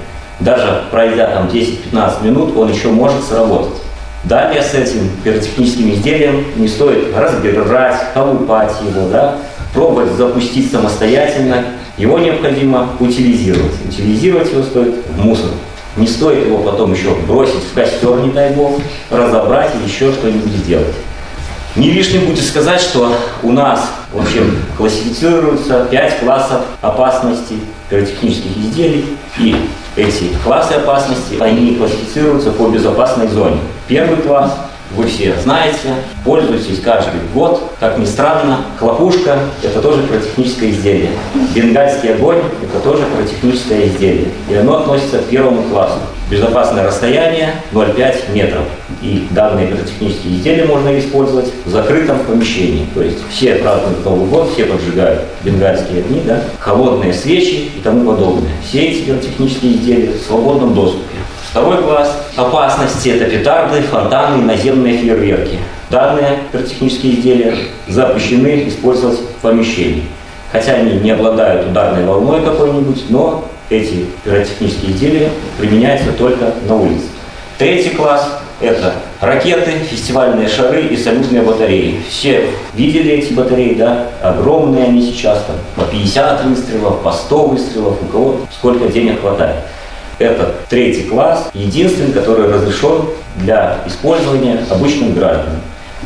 даже 0.43 0.83
пройдя 0.91 1.27
там 1.27 1.47
10-15 1.47 2.23
минут, 2.23 2.57
он 2.57 2.71
еще 2.71 2.89
может 2.89 3.23
сработать. 3.23 3.81
Далее 4.23 4.61
с 4.61 4.73
этим 4.73 5.09
пиротехническим 5.23 5.93
изделием 5.93 6.45
не 6.55 6.67
стоит 6.67 7.15
разбирать, 7.15 8.13
колупать 8.13 8.73
его, 8.81 9.09
да, 9.09 9.35
пробовать 9.73 10.11
запустить 10.13 10.71
самостоятельно. 10.71 11.65
Его 11.97 12.19
необходимо 12.19 12.89
утилизировать. 12.99 13.73
Утилизировать 13.85 14.51
его 14.51 14.63
стоит 14.63 14.95
в 15.09 15.23
мусор. 15.23 15.49
Не 15.97 16.07
стоит 16.07 16.47
его 16.47 16.59
потом 16.59 16.93
еще 16.93 17.13
бросить 17.27 17.63
в 17.71 17.73
костер, 17.73 18.15
не 18.17 18.31
дай 18.31 18.51
бог, 18.53 18.79
разобрать 19.11 19.71
и 19.75 19.87
еще 19.87 20.11
что-нибудь 20.11 20.51
сделать. 20.51 20.95
Не 21.75 21.91
лишним 21.91 22.25
будет 22.25 22.43
сказать, 22.45 22.81
что 22.81 23.15
у 23.41 23.51
нас, 23.51 23.91
в 24.11 24.19
общем, 24.19 24.57
классифицируются 24.77 25.85
пять 25.89 26.19
классов 26.19 26.61
опасности 26.81 27.55
пиротехнических 27.89 28.57
изделий. 28.57 29.05
И 29.39 29.55
эти 29.95 30.31
классы 30.43 30.73
опасности, 30.73 31.37
они 31.39 31.75
классифицируются 31.75 32.51
по 32.51 32.67
безопасной 32.69 33.27
зоне. 33.27 33.57
Первый 33.87 34.17
класс 34.17 34.51
вы 34.95 35.07
все 35.07 35.33
знаете, 35.41 35.95
пользуетесь 36.23 36.79
каждый 36.79 37.19
год. 37.33 37.71
Как 37.79 37.97
ни 37.97 38.05
странно, 38.05 38.65
хлопушка– 38.77 39.39
это 39.63 39.81
тоже 39.81 40.03
пиротехническое 40.03 40.69
изделие. 40.69 41.11
Бенгальский 41.55 42.13
огонь– 42.13 42.39
это 42.63 42.79
тоже 42.83 43.03
пиротехническое 43.15 43.87
изделие. 43.87 44.27
И 44.49 44.55
оно 44.55 44.77
относится 44.77 45.19
к 45.19 45.25
первому 45.25 45.63
классу. 45.63 45.99
Безопасное 46.29 46.83
расстояние 46.85 47.55
0,5 47.73 48.33
метров. 48.33 48.63
И 49.01 49.27
данные 49.31 49.67
пиротехнические 49.67 50.35
изделия 50.35 50.65
можно 50.65 50.97
использовать 50.97 51.51
в 51.65 51.69
закрытом 51.69 52.19
помещении. 52.19 52.87
То 52.93 53.01
есть 53.01 53.19
все 53.29 53.55
празднуют 53.55 54.05
Новый 54.05 54.27
год, 54.27 54.51
все 54.53 54.65
поджигают 54.65 55.21
бенгальские 55.43 56.03
огни, 56.03 56.21
да, 56.25 56.41
холодные 56.59 57.13
свечи 57.13 57.71
и 57.75 57.81
тому 57.83 58.11
подобное. 58.11 58.51
Все 58.67 58.85
эти 58.85 59.01
пиротехнические 59.01 59.73
изделия 59.73 60.11
в 60.13 60.21
свободном 60.21 60.73
доступе. 60.73 61.12
Второй 61.53 61.83
класс 61.83 62.11
опасности– 62.35 63.09
это 63.09 63.29
петарды, 63.29 63.83
фонтаны 63.83 64.41
и 64.41 64.43
наземные 64.43 64.97
фейерверки. 64.97 65.59
Данные 65.91 66.39
пиротехнические 66.51 67.13
изделия 67.13 67.55
запрещены 67.87 68.67
использовать 68.67 69.19
в 69.19 69.35
помещении. 69.35 70.05
Хотя 70.51 70.73
они 70.73 70.93
не 70.93 71.11
обладают 71.11 71.67
ударной 71.67 72.07
волной 72.07 72.41
какой-нибудь, 72.41 73.03
но 73.09 73.45
эти 73.69 74.07
пиротехнические 74.23 74.93
изделия 74.93 75.29
применяются 75.59 76.11
только 76.13 76.55
на 76.67 76.75
улице. 76.75 77.05
Третий 77.59 77.91
класс– 77.91 78.39
это 78.59 78.95
ракеты, 79.21 79.73
фестивальные 79.91 80.47
шары 80.47 80.81
и 80.87 80.97
салютные 80.97 81.43
батареи. 81.43 82.01
Все 82.09 82.49
видели 82.73 83.11
эти 83.11 83.31
батареи, 83.31 83.75
да? 83.75 84.07
Огромные 84.23 84.85
они 84.85 85.03
сейчас, 85.03 85.43
там, 85.45 85.57
по 85.75 85.83
50 85.91 86.45
выстрелов, 86.45 87.01
по 87.03 87.11
100 87.11 87.45
выстрелов, 87.45 88.01
у 88.01 88.05
кого 88.07 88.37
сколько 88.51 88.87
денег 88.87 89.21
хватает. 89.21 89.57
Это 90.19 90.55
третий 90.69 91.03
класс, 91.03 91.49
единственный, 91.53 92.13
который 92.13 92.51
разрешен 92.51 93.05
для 93.37 93.79
использования 93.85 94.59
обычным 94.69 95.13
гражданам. 95.13 95.59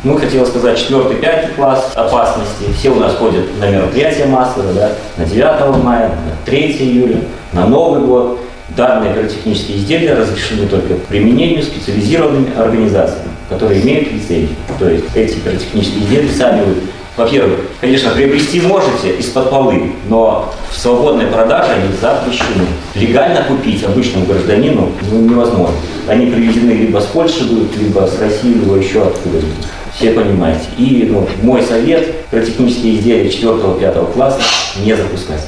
Ну, 0.04 0.16
хотел 0.16 0.46
сказать, 0.46 0.78
четвертый, 0.78 1.16
пятый 1.16 1.52
класс 1.54 1.92
опасности. 1.94 2.72
Все 2.78 2.90
у 2.90 3.00
нас 3.00 3.16
ходят 3.16 3.44
на 3.58 3.68
мероприятия 3.68 4.26
массовые, 4.26 4.72
да, 4.72 4.92
на 5.16 5.24
9 5.24 5.82
мая, 5.82 6.08
на 6.08 6.44
3 6.44 6.60
июля, 6.78 7.20
на 7.52 7.66
Новый 7.66 8.02
год. 8.02 8.40
Данные 8.76 9.14
пиротехнические 9.14 9.78
изделия 9.78 10.14
разрешены 10.14 10.68
только 10.68 10.94
применению 10.94 11.62
специализированными 11.62 12.56
организациями, 12.56 13.30
которые 13.48 13.82
имеют 13.82 14.12
лицензию. 14.12 14.56
То 14.78 14.88
есть 14.88 15.04
эти 15.14 15.34
пиротехнические 15.38 16.04
изделия 16.04 16.32
сами 16.32 16.64
вы 16.64 16.74
во-первых, 17.18 17.58
конечно, 17.80 18.10
приобрести 18.12 18.60
можете 18.60 19.16
из-под 19.18 19.50
полы, 19.50 19.92
но 20.08 20.54
в 20.70 20.76
свободной 20.78 21.26
продаже 21.26 21.72
они 21.72 21.92
запрещены. 22.00 22.64
Легально 22.94 23.42
купить 23.42 23.82
обычному 23.82 24.24
гражданину 24.24 24.92
ну, 25.10 25.22
невозможно. 25.22 25.74
Они 26.06 26.26
привезены 26.26 26.70
либо 26.70 27.00
с 27.00 27.06
Польши 27.06 27.42
будут, 27.42 27.76
либо 27.76 28.06
с 28.06 28.20
России, 28.20 28.54
либо 28.54 28.76
еще 28.76 29.02
откуда-нибудь. 29.02 29.66
Все 29.96 30.12
понимаете. 30.12 30.60
И 30.76 31.08
ну, 31.10 31.28
мой 31.42 31.60
совет, 31.62 32.24
про 32.26 32.40
технические 32.40 32.94
изделия 32.94 33.28
4-5 33.28 34.12
класса 34.12 34.40
не 34.80 34.94
запускать. 34.94 35.44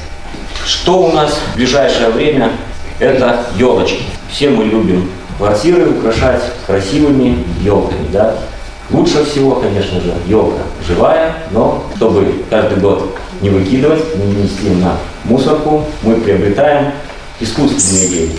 Что 0.65 1.03
у 1.03 1.11
нас 1.13 1.39
в 1.53 1.55
ближайшее 1.55 2.09
время? 2.09 2.51
Это 2.99 3.45
елочки. 3.57 4.03
Все 4.29 4.49
мы 4.49 4.65
любим 4.65 5.09
квартиры 5.41 5.89
украшать 5.89 6.43
красивыми 6.67 7.43
елками, 7.63 8.05
да? 8.13 8.35
Лучше 8.91 9.25
всего, 9.25 9.55
конечно 9.55 9.99
же, 9.99 10.13
елка 10.27 10.59
живая, 10.87 11.33
но 11.49 11.83
чтобы 11.95 12.43
каждый 12.47 12.77
год 12.77 13.15
не 13.41 13.49
выкидывать, 13.49 14.03
не 14.17 14.43
нести 14.43 14.69
на 14.69 14.97
мусорку, 15.23 15.85
мы 16.03 16.15
приобретаем 16.17 16.91
искусственные 17.39 18.25
ели. 18.25 18.31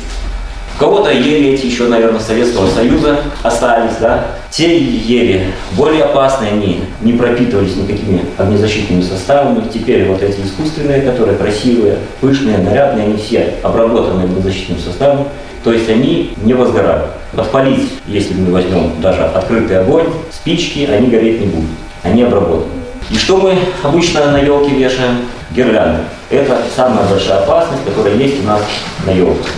У 0.77 0.79
кого-то 0.79 1.11
ели 1.11 1.49
эти 1.49 1.67
еще, 1.67 1.89
наверное, 1.89 2.21
Советского 2.21 2.69
Союза 2.71 3.19
остались, 3.43 3.97
да? 4.01 4.27
Те 4.53 4.79
ели 4.79 5.47
более 5.73 6.05
опасные, 6.05 6.53
они 6.53 6.85
не 7.01 7.15
пропитывались 7.15 7.75
никакими 7.75 8.25
огнезащитными 8.39 9.03
составами. 9.03 9.67
Теперь 9.75 10.07
вот 10.07 10.23
эти 10.23 10.41
искусственные, 10.41 11.03
которые 11.03 11.37
красивые, 11.37 11.99
пышные, 12.21 12.59
нарядные, 12.59 13.07
они 13.07 13.17
все 13.17 13.55
обработаны 13.65 14.23
огнезащитным 14.23 14.79
составом. 14.79 15.27
То 15.65 15.73
есть 15.73 15.89
они 15.89 16.35
не 16.43 16.55
возгорают. 16.55 17.13
Подпалить, 17.33 17.93
если 18.07 18.35
мы 18.35 18.53
возьмем 18.53 19.01
даже 19.01 19.23
открытый 19.23 19.81
огонь, 19.81 20.07
спички, 20.31 20.85
они 20.85 21.09
гореть 21.09 21.41
не 21.41 21.47
будут. 21.47 21.71
Они 22.03 22.23
обработаны. 22.23 22.73
И 23.11 23.17
что 23.17 23.37
мы 23.37 23.57
обычно 23.83 24.33
на 24.33 24.39
елке 24.39 24.75
вешаем? 24.75 25.19
Гирлянды. 25.51 26.03
Это 26.31 26.63
самая 26.75 27.07
большая 27.07 27.39
опасность, 27.41 27.85
которая 27.85 28.15
есть 28.15 28.43
у 28.43 28.47
нас 28.47 28.63
на 29.07 29.11
елке. 29.11 29.49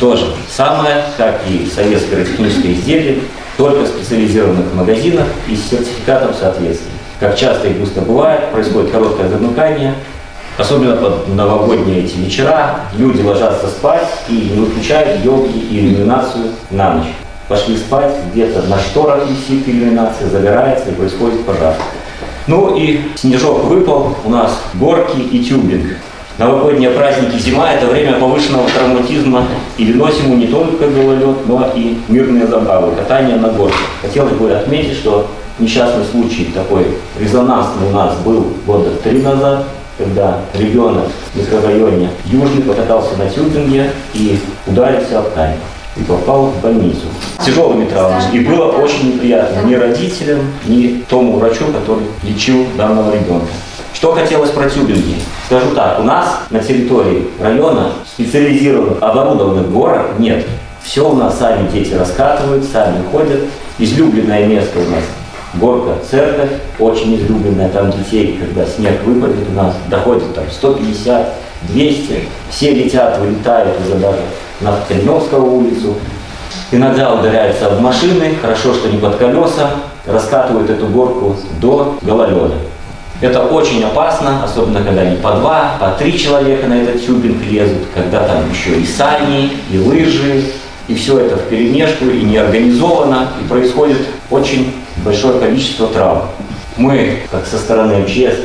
Тоже 0.00 0.26
самое, 0.50 1.04
как 1.16 1.40
и 1.48 1.68
советское 1.74 2.24
техническое 2.24 2.72
изделие, 2.72 3.20
только 3.56 3.80
в 3.84 3.88
специализированных 3.88 4.74
магазинах 4.74 5.26
и 5.48 5.56
с 5.56 5.70
сертификатом 5.70 6.34
соответствия. 6.34 6.90
Как 7.20 7.36
часто 7.36 7.68
и 7.68 7.74
густо 7.74 8.02
бывает, 8.02 8.50
происходит 8.50 8.90
короткое 8.90 9.28
замыкание, 9.28 9.94
Особенно 10.58 10.96
под 10.96 11.28
новогодние 11.34 12.04
эти 12.04 12.16
вечера 12.16 12.80
люди 12.96 13.20
ложатся 13.20 13.68
спать 13.68 14.08
и 14.28 14.50
не 14.54 14.60
выключают 14.60 15.22
елки 15.22 15.58
и 15.58 15.80
иллюминацию 15.80 16.44
на 16.70 16.94
ночь. 16.94 17.08
Пошли 17.46 17.76
спать, 17.76 18.14
где-то 18.32 18.62
на 18.62 18.78
шторах 18.78 19.24
висит 19.28 19.68
иллюминация, 19.68 20.28
загорается 20.28 20.90
и 20.90 20.94
происходит 20.94 21.44
пожар. 21.44 21.74
Ну 22.46 22.74
и 22.74 23.02
снежок 23.16 23.64
выпал, 23.64 24.16
у 24.24 24.30
нас 24.30 24.58
горки 24.74 25.18
и 25.18 25.44
тюбинг. 25.44 25.98
Новогодние 26.38 26.90
праздники 26.90 27.38
зима– 27.38 27.72
это 27.72 27.86
время 27.86 28.18
повышенного 28.18 28.68
травматизма, 28.68 29.44
и 29.76 29.84
виносим 29.84 30.26
ему 30.26 30.36
не 30.36 30.46
только 30.46 30.88
гололед, 30.88 31.46
но 31.46 31.70
и 31.74 31.98
мирные 32.08 32.46
забавы, 32.46 32.94
катание 32.94 33.36
на 33.36 33.48
горках. 33.48 33.80
Хотелось 34.02 34.34
бы 34.34 34.50
отметить, 34.52 34.98
что 34.98 35.28
несчастный 35.58 36.04
случай 36.04 36.52
такой 36.54 36.86
резонансный 37.18 37.88
у 37.88 37.92
нас 37.92 38.16
был 38.18 38.52
года 38.66 38.90
три 39.02 39.22
назад, 39.22 39.64
когда 39.98 40.40
ребенок 40.54 41.06
в 41.32 41.38
микрорайоне 41.38 42.10
Южный 42.26 42.62
покатался 42.62 43.16
на 43.16 43.28
тюбинге 43.28 43.90
и 44.14 44.38
ударился 44.66 45.18
об 45.20 45.32
камень 45.32 45.58
и 45.96 46.02
попал 46.02 46.46
в 46.46 46.60
больницу 46.60 47.06
с 47.40 47.44
тяжелыми 47.44 47.86
травмами. 47.86 48.36
И 48.36 48.40
было 48.40 48.66
очень 48.72 49.14
неприятно 49.14 49.66
ни 49.66 49.74
родителям, 49.74 50.40
ни 50.66 51.02
тому 51.08 51.38
врачу, 51.38 51.64
который 51.72 52.04
лечил 52.22 52.66
данного 52.76 53.14
ребенка. 53.14 53.46
Что 53.94 54.12
хотелось 54.12 54.50
про 54.50 54.68
тюбинги? 54.68 55.16
Скажу 55.46 55.74
так, 55.74 56.00
у 56.00 56.02
нас 56.02 56.40
на 56.50 56.58
территории 56.58 57.28
района 57.40 57.92
специализированных 58.06 59.02
оборудованных 59.02 59.72
горок 59.72 60.18
нет. 60.18 60.44
Все 60.82 61.08
у 61.08 61.14
нас 61.14 61.38
сами 61.38 61.68
дети 61.70 61.94
раскатывают, 61.94 62.64
сами 62.64 63.02
ходят. 63.10 63.40
Излюбленное 63.78 64.46
место 64.46 64.78
у 64.78 64.90
нас 64.90 65.02
горка 65.60 65.96
церковь, 66.08 66.50
очень 66.78 67.16
излюбленная, 67.16 67.68
там 67.68 67.90
детей, 67.90 68.38
когда 68.40 68.66
снег 68.66 69.02
выпадет 69.04 69.48
у 69.50 69.52
нас, 69.54 69.74
доходит 69.88 70.34
там 70.34 70.44
150, 70.50 71.34
200, 71.68 72.20
все 72.50 72.74
летят, 72.74 73.18
вылетают 73.18 73.76
уже 73.84 73.96
даже 73.96 74.20
на 74.60 74.76
Калиновскую 74.88 75.44
улицу. 75.44 75.94
Иногда 76.72 77.14
ударяются 77.14 77.70
в 77.70 77.80
машины, 77.80 78.34
хорошо, 78.40 78.74
что 78.74 78.88
не 78.88 78.98
под 78.98 79.16
колеса, 79.16 79.70
раскатывают 80.06 80.70
эту 80.70 80.86
горку 80.86 81.36
до 81.60 81.96
гололеда. 82.02 82.54
Это 83.20 83.42
очень 83.46 83.82
опасно, 83.82 84.44
особенно 84.44 84.82
когда 84.82 85.02
они 85.02 85.16
по 85.16 85.32
два, 85.32 85.76
по 85.80 85.90
три 85.92 86.18
человека 86.18 86.66
на 86.66 86.74
этот 86.74 87.04
тюбинг 87.04 87.42
лезут, 87.46 87.84
когда 87.94 88.26
там 88.26 88.50
еще 88.50 88.78
и 88.78 88.84
сани, 88.84 89.52
и 89.70 89.78
лыжи, 89.78 90.44
и 90.86 90.94
все 90.94 91.18
это 91.20 91.36
в 91.36 91.48
перемешку, 91.48 92.04
и 92.06 92.22
неорганизованно, 92.22 93.28
и 93.40 93.48
происходит 93.48 93.98
очень 94.30 94.74
большое 95.06 95.38
количество 95.38 95.86
травм. 95.86 96.22
Мы, 96.76 97.20
как 97.30 97.46
со 97.46 97.56
стороны 97.56 97.98
МЧС, 98.00 98.40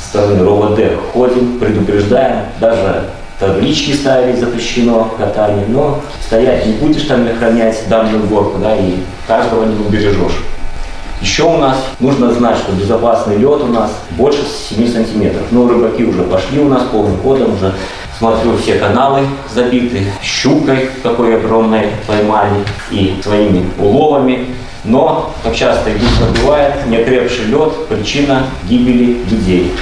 со 0.00 0.08
стороны 0.08 0.42
РОВД, 0.42 0.80
ходим, 1.12 1.58
предупреждаем, 1.58 2.46
даже 2.60 3.10
таблички 3.38 3.92
ставить 3.92 4.38
запрещено 4.38 5.12
катание, 5.18 5.66
но 5.68 6.00
стоять 6.24 6.66
не 6.66 6.74
будешь 6.74 7.02
там 7.02 7.26
охранять 7.26 7.82
данную 7.88 8.24
горку, 8.26 8.58
да, 8.58 8.76
и 8.76 8.94
каждого 9.26 9.64
не 9.64 9.84
убережешь. 9.84 10.44
Еще 11.20 11.42
у 11.44 11.58
нас 11.58 11.76
нужно 12.00 12.32
знать, 12.32 12.58
что 12.58 12.72
безопасный 12.72 13.36
лед 13.36 13.62
у 13.62 13.66
нас 13.66 13.90
больше 14.10 14.40
7 14.68 14.92
сантиметров. 14.92 15.42
Но 15.50 15.66
рыбаки 15.66 16.04
уже 16.04 16.22
пошли 16.22 16.60
у 16.60 16.68
нас 16.68 16.82
полным 16.92 17.18
ходом, 17.18 17.54
уже 17.54 17.72
смотрю, 18.18 18.56
все 18.56 18.74
каналы 18.76 19.26
забиты 19.52 20.04
щукой, 20.22 20.90
какой 21.02 21.36
огромной 21.36 21.88
поймали, 22.06 22.64
и 22.90 23.16
своими 23.22 23.64
уловами. 23.78 24.46
Но, 24.84 25.32
как 25.42 25.54
часто 25.56 25.90
и 25.90 25.94
быстро 25.94 26.26
бывает, 26.42 26.86
неокрепший 26.86 27.46
лед– 27.46 27.86
причина 27.88 28.44
гибели 28.68 29.22
людей. 29.30 29.72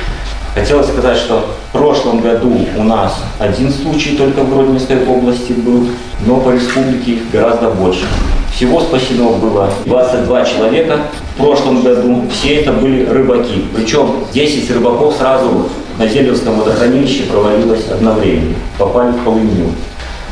Хотелось 0.55 0.89
сказать, 0.89 1.17
что 1.17 1.47
в 1.69 1.73
прошлом 1.73 2.21
году 2.21 2.55
у 2.77 2.85
нас 2.85 3.17
один 3.39 3.73
случай 3.73 4.17
только 4.17 4.43
в 4.43 4.51
Гродненской 4.55 5.05
области 5.07 5.53
был, 5.53 5.89
но 6.27 6.37
по 6.37 6.51
республике 6.51 7.13
их 7.13 7.31
гораздо 7.33 7.71
больше. 7.71 8.07
Всего 8.55 8.81
спасено 8.81 9.31
было 9.31 9.71
22 9.87 10.45
человека 10.45 10.99
в 11.35 11.39
прошлом 11.39 11.83
году. 11.83 12.25
Все 12.31 12.57
это 12.57 12.73
были 12.73 13.07
рыбаки. 13.07 13.65
Причем 13.75 14.25
10 14.33 14.71
рыбаков 14.71 15.17
сразу 15.17 15.71
на 15.99 16.07
Зелевском 16.07 16.59
водохранилище 16.59 17.25
провалилось 17.25 17.89
одновременно. 17.89 18.57
Попали 18.79 19.13
в 19.13 19.25
полынью. 19.25 19.73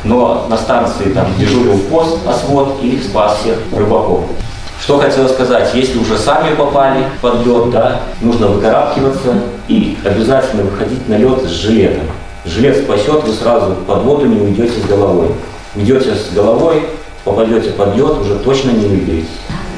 Но 0.03 0.47
на 0.49 0.57
станции 0.57 1.11
там 1.13 1.27
дежурил 1.37 1.77
пост, 1.89 2.17
освод 2.27 2.79
и 2.81 2.99
спас 3.01 3.39
всех 3.39 3.57
рыбаков. 3.71 4.21
Что 4.81 4.97
хотел 4.97 5.29
сказать, 5.29 5.69
если 5.75 5.99
уже 5.99 6.17
сами 6.17 6.55
попали 6.55 7.05
под 7.21 7.45
лед, 7.45 7.69
да, 7.69 8.01
нужно 8.19 8.47
выкарабкиваться 8.47 9.35
и 9.67 9.95
обязательно 10.03 10.63
выходить 10.63 11.07
на 11.07 11.17
лед 11.17 11.43
с 11.43 11.49
жилетом. 11.49 12.05
Жилет 12.45 12.83
спасет, 12.83 13.23
вы 13.23 13.33
сразу 13.33 13.75
под 13.87 14.01
воду 14.01 14.25
не 14.25 14.41
уйдете 14.41 14.79
с 14.79 14.85
головой. 14.89 15.27
Уйдете 15.75 16.15
с 16.15 16.33
головой, 16.33 16.87
попадете 17.23 17.69
под 17.71 17.95
лед, 17.95 18.17
уже 18.21 18.39
точно 18.39 18.71
не 18.71 18.87
выберетесь. 18.87 19.29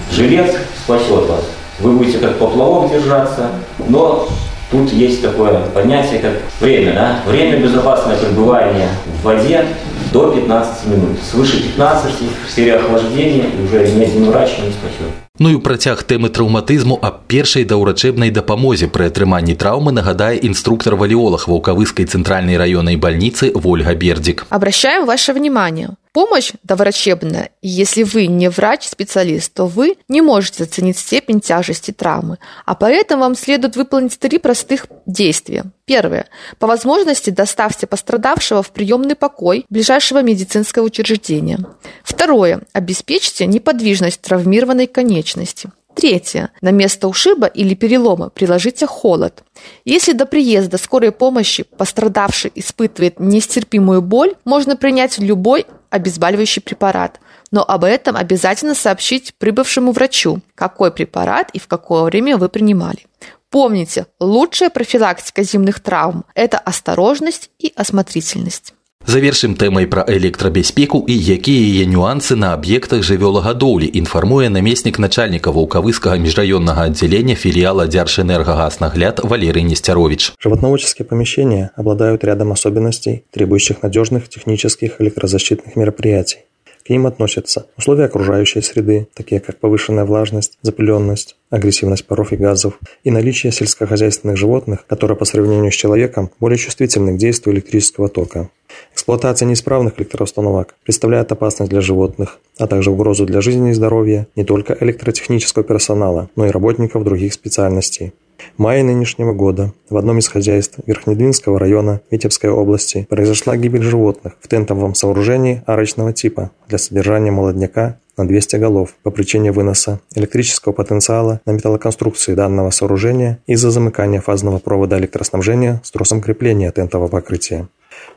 Жилет 0.10 0.56
спасет 0.82 1.28
вас. 1.28 1.44
Вы 1.80 1.92
будете 1.92 2.20
как 2.20 2.38
поплавок 2.38 2.90
держаться, 2.90 3.50
но 3.90 4.30
Тут 4.73 4.93
есть 4.93 5.23
такое 5.23 5.61
понятие, 5.73 6.21
как 6.21 6.33
время. 6.61 6.93
Да? 6.93 7.23
Время 7.27 7.59
безопасного 7.59 8.17
пребывания 8.17 8.89
в 9.21 9.25
воде 9.25 9.65
до 10.13 10.31
15 10.31 10.87
минут. 10.87 11.19
Свыше 11.23 11.63
15 11.63 12.13
в 12.13 12.55
переохлаждения 12.55 13.47
уже 13.65 13.89
ни 13.93 14.05
один 14.05 14.25
врач 14.31 14.51
не 14.59 14.71
спасет. 14.71 15.13
Ну 15.39 15.51
і 15.51 15.55
ў 15.55 15.63
працяг 15.63 16.03
тэмы 16.03 16.35
траўматызму 16.35 16.99
аб 16.99 17.23
першай 17.31 17.63
даўрачэбнай 17.63 18.35
дапамозе 18.35 18.91
пры 18.91 19.07
атрыманні 19.07 19.55
траўмы 19.55 19.95
нагадае 19.95 20.43
инструктор 20.43 20.99
валіолог 20.99 21.47
ваўкавыскай 21.47 22.11
цэнтральнай 22.11 22.59
раённай 22.59 22.99
больницы 22.99 23.53
Вольга 23.55 23.95
Бердик. 23.95 24.47
Обращаем 24.51 25.07
ваше 25.07 25.33
внимание. 25.33 25.95
Помощь 26.14 26.52
доврачебная, 26.62 27.50
если 27.64 28.04
вы 28.04 28.28
не 28.28 28.48
врач-специалист, 28.48 29.52
то 29.52 29.66
вы 29.66 29.98
не 30.08 30.22
можете 30.22 30.64
оценить 30.64 31.00
степень 31.00 31.42
тяжести 31.42 31.90
травмы, 31.90 32.38
а 32.68 32.76
поэтому 32.76 33.24
вам 33.24 33.36
следует 33.36 33.76
выполнить 33.76 34.20
три 34.20 34.38
простых 34.38 34.86
действия. 35.08 35.66
Первое. 35.86 36.28
По 36.60 36.68
возможности 36.68 37.32
доставьте 37.32 37.88
пострадавшего 37.88 38.62
в 38.62 38.70
приемный 38.70 39.16
покой 39.16 39.66
ближайшего 39.70 40.22
медицинского 40.22 40.84
учреждения. 40.84 41.58
Второе. 42.04 42.62
Обеспечьте 42.74 43.48
неподвижность 43.48 44.22
травмированной 44.22 44.86
конечности. 44.86 45.72
Третье. 45.96 46.52
На 46.62 46.70
место 46.70 47.08
ушиба 47.08 47.48
или 47.48 47.74
перелома 47.76 48.30
приложите 48.30 48.86
холод. 48.86 49.44
Если 49.86 50.14
до 50.14 50.26
приезда 50.26 50.78
скорой 50.78 51.12
помощи 51.12 51.64
пострадавший 51.64 52.52
испытывает 52.56 53.20
нестерпимую 53.20 54.02
боль, 54.02 54.34
можно 54.46 54.76
принять 54.76 55.20
любой 55.20 55.66
обезболивающий 55.94 56.62
препарат. 56.62 57.20
Но 57.52 57.64
об 57.64 57.84
этом 57.84 58.16
обязательно 58.16 58.74
сообщить 58.74 59.36
прибывшему 59.36 59.92
врачу, 59.92 60.42
какой 60.56 60.92
препарат 60.92 61.52
и 61.54 61.60
в 61.60 61.68
какое 61.68 62.04
время 62.04 62.38
вы 62.38 62.50
принимали. 62.50 63.06
Помните, 63.52 64.08
лучшая 64.20 64.72
профилактика 64.72 65.44
зимних 65.44 65.80
травм– 65.80 66.26
это 66.34 66.58
осторожность 66.58 67.52
и 67.60 67.72
осмотрительность. 67.76 68.74
Завершым 69.09 69.55
тэмай 69.57 69.87
пра 69.89 70.05
электрабяспеку 70.05 70.99
і 71.09 71.15
якія 71.17 71.65
яе 71.65 71.85
нюансы 71.89 72.37
на 72.37 72.53
аб'ектах 72.53 73.01
жывёлагадоўлі 73.09 73.89
інфармуе 74.01 74.53
намеснік 74.53 75.01
начальніка 75.01 75.49
ваўкавыскага 75.49 76.21
межраённага 76.21 76.85
аддзялення 76.93 77.33
філіала 77.33 77.89
Дзяржэнергагазнагляд 77.89 79.25
Валерий 79.25 79.65
Нестерович. 79.65 80.37
Животноводческие 80.37 81.07
помещения 81.09 81.71
обладают 81.75 82.23
рядом 82.23 82.53
особенностей, 82.53 83.25
требующих 83.31 83.83
надежных 83.83 84.29
технических 84.29 85.01
электрозащитных 85.01 85.75
мероприятий. 85.75 86.45
К 86.87 86.91
ним 86.91 87.07
относятся 87.07 87.67
условия 87.79 88.05
окружающей 88.05 88.61
среды, 88.61 89.09
такие 89.15 89.41
как 89.41 89.59
повышенная 89.59 90.05
влажность, 90.05 90.59
запыленность, 90.63 91.37
агрессивность 91.51 92.07
паров 92.07 92.33
и 92.33 92.37
газов, 92.37 92.79
и 93.05 93.11
наличие 93.11 93.53
сельскохозяйственных 93.53 94.37
животных, 94.37 94.87
которые 94.87 95.17
по 95.17 95.25
сравнению 95.25 95.73
с 95.73 95.75
человеком 95.75 96.31
более 96.41 96.59
чувствительны 96.59 97.15
к 97.15 97.19
действию 97.19 97.55
электрического 97.55 98.09
тока. 98.09 98.49
Эксплуатация 98.94 99.48
неисправных 99.48 100.00
электроустановок 100.00 100.76
представляет 100.84 101.32
опасность 101.32 101.72
для 101.72 101.82
животных, 101.82 102.40
а 102.58 102.68
также 102.68 102.92
угрозу 102.92 103.26
для 103.26 103.42
жизни 103.42 103.72
и 103.72 103.74
здоровья 103.74 104.28
не 104.36 104.44
только 104.44 104.78
электротехнического 104.80 105.64
персонала, 105.64 106.30
но 106.36 106.46
и 106.46 106.52
работников 106.52 107.04
других 107.04 107.34
специальностей. 107.34 108.14
В 108.58 108.60
мае 108.60 108.84
нынешнего 108.84 109.34
года 109.34 109.74
в 109.90 109.98
одном 109.98 110.20
из 110.20 110.28
хозяйств 110.28 110.78
Верхнедвинского 110.86 111.60
района 111.60 112.02
Витебской 112.12 112.50
области 112.50 113.08
произошла 113.10 113.58
гибель 113.58 113.84
животных 113.84 114.34
в 114.42 114.48
тентовом 114.48 114.96
сооружении 114.96 115.64
арочного 115.66 116.14
типа 116.14 116.52
для 116.68 116.78
содержания 116.78 117.32
молодняка 117.32 117.98
на 118.18 118.28
200 118.28 118.58
голов 118.58 118.94
по 119.02 119.10
причине 119.10 119.52
выноса 119.52 120.00
электрического 120.14 120.74
потенциала 120.74 121.42
на 121.46 121.52
металлоконструкции 121.52 122.36
данного 122.36 122.70
сооружения 122.70 123.40
из-за 123.48 123.72
замыкания 123.72 124.22
фазного 124.22 124.60
провода 124.60 125.00
электроснабжения 125.00 125.82
с 125.84 125.92
тросом 125.92 126.22
крепления 126.22 126.72
тентового 126.72 127.08
покрытия. 127.08 127.68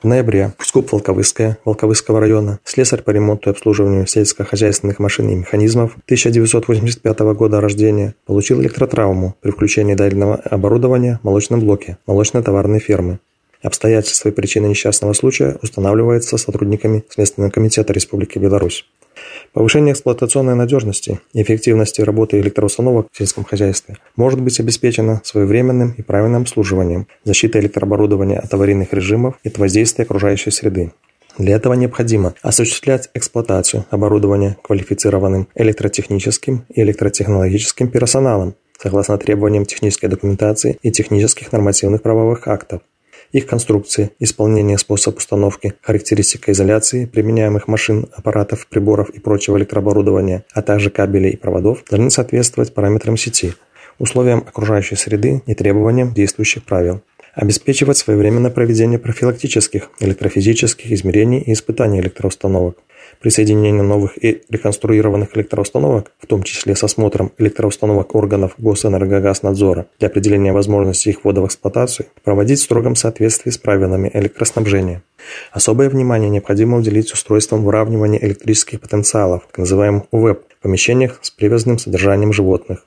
Ноябре 0.07 0.53
СКУП 0.61 0.93
Волковыская 0.93 1.59
Волковыского 1.65 2.21
района, 2.21 2.61
слесарь 2.63 3.03
по 3.03 3.11
ремонту 3.11 3.51
и 3.51 3.53
обслуживанию 3.53 4.07
сельскохозяйственных 4.07 5.01
машин 5.01 5.29
и 5.31 5.35
механизмов 5.35 5.97
1985 6.05 7.19
года 7.35 7.61
рождения, 7.61 8.15
получил 8.25 8.63
электротравму 8.63 9.35
при 9.41 9.51
включении 9.51 9.95
дальнего 9.95 10.37
оборудования 10.37 11.19
в 11.21 11.27
молочном 11.27 11.59
блоке 11.59 11.99
молочно-товарной 12.07 12.79
фермы. 12.79 13.19
Обстоятельства 13.63 14.29
и 14.29 14.33
причины 14.33 14.67
несчастного 14.67 15.13
случая 15.13 15.59
устанавливаются 15.61 16.39
сотрудниками 16.39 17.03
Следственного 17.11 17.51
комитета 17.51 17.93
Республики 17.93 18.39
Беларусь. 18.39 18.87
Повышение 19.53 19.93
эксплуатационной 19.93 20.55
надежности 20.55 21.21
и 21.33 21.43
эффективности 21.43 22.03
работы 22.03 22.41
электроустановок 22.41 23.09
в 23.11 23.17
сельском 23.17 23.45
хозяйстве 23.45 23.97
может 24.17 24.41
быть 24.41 24.61
обеспечено 24.61 25.21
своевременным 25.25 25.95
и 25.97 26.03
правильным 26.03 26.43
обслуживанием, 26.43 27.07
защитой 27.25 27.63
электрооборудования 27.63 28.39
от 28.39 28.53
аварийных 28.53 28.93
режимов 28.93 29.37
и 29.43 29.49
от 29.49 29.59
воздействия 29.59 30.05
окружающей 30.05 30.51
среды. 30.51 30.93
Для 31.39 31.57
этого 31.57 31.75
необходимо 31.75 32.35
осуществлять 32.43 33.11
эксплуатацию 33.15 33.85
оборудования 33.91 34.57
квалифицированным 34.63 35.49
электротехническим 35.55 36.65
и 36.69 36.83
электротехнологическим 36.83 37.89
персоналом 37.89 38.55
согласно 38.79 39.19
требованиям 39.19 39.65
технической 39.65 40.09
документации 40.09 40.79
и 40.83 40.91
технических 40.91 41.53
нормативных 41.53 42.03
правовых 42.03 42.47
актов, 42.49 42.83
их 43.37 43.47
конструкции, 43.47 44.13
исполнение, 44.19 44.79
способ 44.79 45.19
установки, 45.19 45.75
характеристика 45.83 46.53
изоляции 46.53 47.05
применяемых 47.05 47.69
машин, 47.69 48.07
аппаратов, 48.13 48.67
приборов 48.67 49.11
и 49.11 49.21
прочего 49.21 49.59
электрооборудования, 49.59 50.45
а 50.55 50.63
также 50.63 50.89
кабелей 50.89 51.33
и 51.33 51.37
проводов 51.37 51.85
должны 51.91 52.11
соответствовать 52.11 52.73
параметрам 52.73 53.17
сети, 53.19 53.53
условиям 53.99 54.39
окружающей 54.39 54.97
среды 54.97 55.43
и 55.47 55.55
требованиям 55.55 56.15
действующих 56.15 56.65
правил. 56.65 57.03
Обеспечивать 57.35 57.99
своевременное 57.99 58.51
проведение 58.51 58.99
профилактических 58.99 59.91
электрофизических 60.01 60.91
измерений 60.91 61.41
и 61.41 61.53
испытаний 61.53 62.01
электроустановок, 62.01 62.79
Присоединение 63.21 63.83
новых 63.83 64.23
и 64.23 64.43
реконструированных 64.49 65.37
электроустановок, 65.37 66.13
в 66.19 66.27
том 66.27 66.43
числе 66.43 66.77
с 66.77 66.85
осмотром 66.85 67.33
электроустановок 67.39 68.15
органов 68.15 68.55
Госэнергогазнадзора 68.59 69.87
для 69.99 70.09
определения 70.09 70.53
возможности 70.53 71.09
их 71.09 71.25
ввода 71.25 71.41
в 71.41 71.47
эксплуатацию, 71.47 72.07
проводить 72.25 72.61
в 72.61 72.63
строгом 72.63 72.95
соответствии 72.95 73.51
с 73.51 73.59
правилами 73.59 74.11
электроснабжения. 74.13 75.03
Особое 75.53 75.89
внимание 75.89 76.31
необходимо 76.31 76.79
уделить 76.79 77.13
устройствам 77.13 77.65
выравнивания 77.65 78.19
электрических 78.23 78.81
потенциалов, 78.81 79.47
так 79.47 79.59
называемым 79.59 80.05
УВЭП, 80.11 80.43
в 80.59 80.63
помещениях 80.63 81.19
с 81.23 81.31
привязанным 81.31 81.79
содержанием 81.79 82.33
животных. 82.33 82.85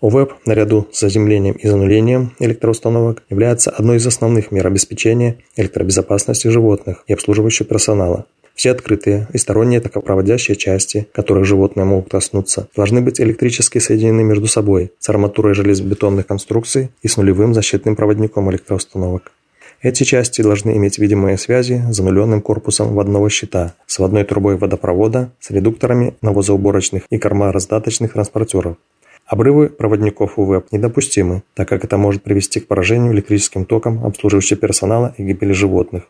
УВЭП, 0.00 0.34
наряду 0.44 0.88
с 0.92 1.00
заземлением 1.00 1.54
и 1.54 1.66
занулением 1.66 2.34
электроустановок, 2.38 3.22
является 3.30 3.70
одной 3.70 3.96
из 3.96 4.06
основных 4.06 4.52
мер 4.52 4.66
обеспечения 4.66 5.38
электробезопасности 5.56 6.48
животных 6.48 7.04
и 7.06 7.14
обслуживающего 7.14 7.66
персонала. 7.68 8.26
Все 8.54 8.70
открытые 8.70 9.28
и 9.32 9.38
сторонние 9.38 9.80
токопроводящие 9.80 10.56
части, 10.56 11.08
которых 11.12 11.44
животные 11.44 11.84
могут 11.84 12.10
коснуться, 12.10 12.68
должны 12.76 13.00
быть 13.00 13.20
электрически 13.20 13.78
соединены 13.78 14.22
между 14.22 14.46
собой 14.46 14.92
с 14.98 15.08
арматурой 15.08 15.54
железобетонных 15.54 16.26
конструкций 16.26 16.90
и 17.02 17.08
с 17.08 17.16
нулевым 17.16 17.54
защитным 17.54 17.96
проводником 17.96 18.50
электроустановок. 18.50 19.32
Эти 19.80 20.04
части 20.04 20.42
должны 20.42 20.76
иметь 20.76 20.98
видимые 20.98 21.36
связи 21.36 21.82
с 21.90 21.96
зануленным 21.96 22.40
корпусом 22.40 22.94
водного 22.94 23.28
щита, 23.28 23.74
с 23.86 23.98
водной 23.98 24.22
трубой 24.22 24.56
водопровода, 24.56 25.32
с 25.40 25.50
редукторами 25.50 26.14
навозоуборочных 26.22 27.02
и 27.10 27.18
кормораздаточных 27.18 28.12
транспортеров. 28.12 28.76
Обрывы 29.26 29.70
проводников 29.70 30.38
УВЭП 30.38 30.70
недопустимы, 30.70 31.42
так 31.54 31.68
как 31.68 31.84
это 31.84 31.96
может 31.96 32.22
привести 32.22 32.60
к 32.60 32.68
поражению 32.68 33.12
электрическим 33.12 33.64
током 33.64 34.04
обслуживающего 34.04 34.60
персонала 34.60 35.14
и 35.18 35.24
гибели 35.24 35.52
животных. 35.52 36.04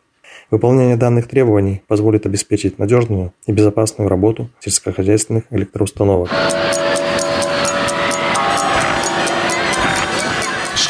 Выполнение 0.52 0.96
данных 0.96 1.28
требований 1.28 1.82
позволит 1.86 2.26
обеспечить 2.26 2.78
надежную 2.78 3.32
и 3.46 3.52
безопасную 3.52 4.08
работу 4.08 4.48
сельскохозяйственных 4.60 5.44
электроустановок. 5.50 6.30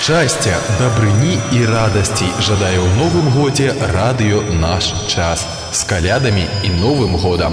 Счастья, 0.09 0.57
добрыні 0.79 1.37
и 1.53 1.67
радости 1.67 2.25
жадаю 2.41 2.81
ў 2.81 2.91
новым 2.97 3.29
годзе 3.37 3.77
радыё 3.93 4.41
наш 4.57 4.89
час 5.05 5.45
с 5.71 5.85
калядамі 5.85 6.49
и 6.65 6.71
новым 6.81 7.21
годом. 7.21 7.53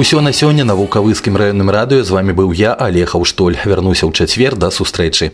Усё 0.00 0.20
на 0.20 0.32
сёння 0.32 0.64
на 0.64 0.74
вулкавыскім 0.76 1.36
раённым 1.40 1.70
радыё 1.72 2.04
з 2.04 2.10
вами 2.10 2.32
быў 2.32 2.52
я 2.52 2.74
алег 2.74 3.14
аўштоль 3.16 3.56
вярнуся 3.64 4.04
ў 4.04 4.12
чацвер 4.12 4.54
да 4.54 4.70
сустрэчы 4.70 5.32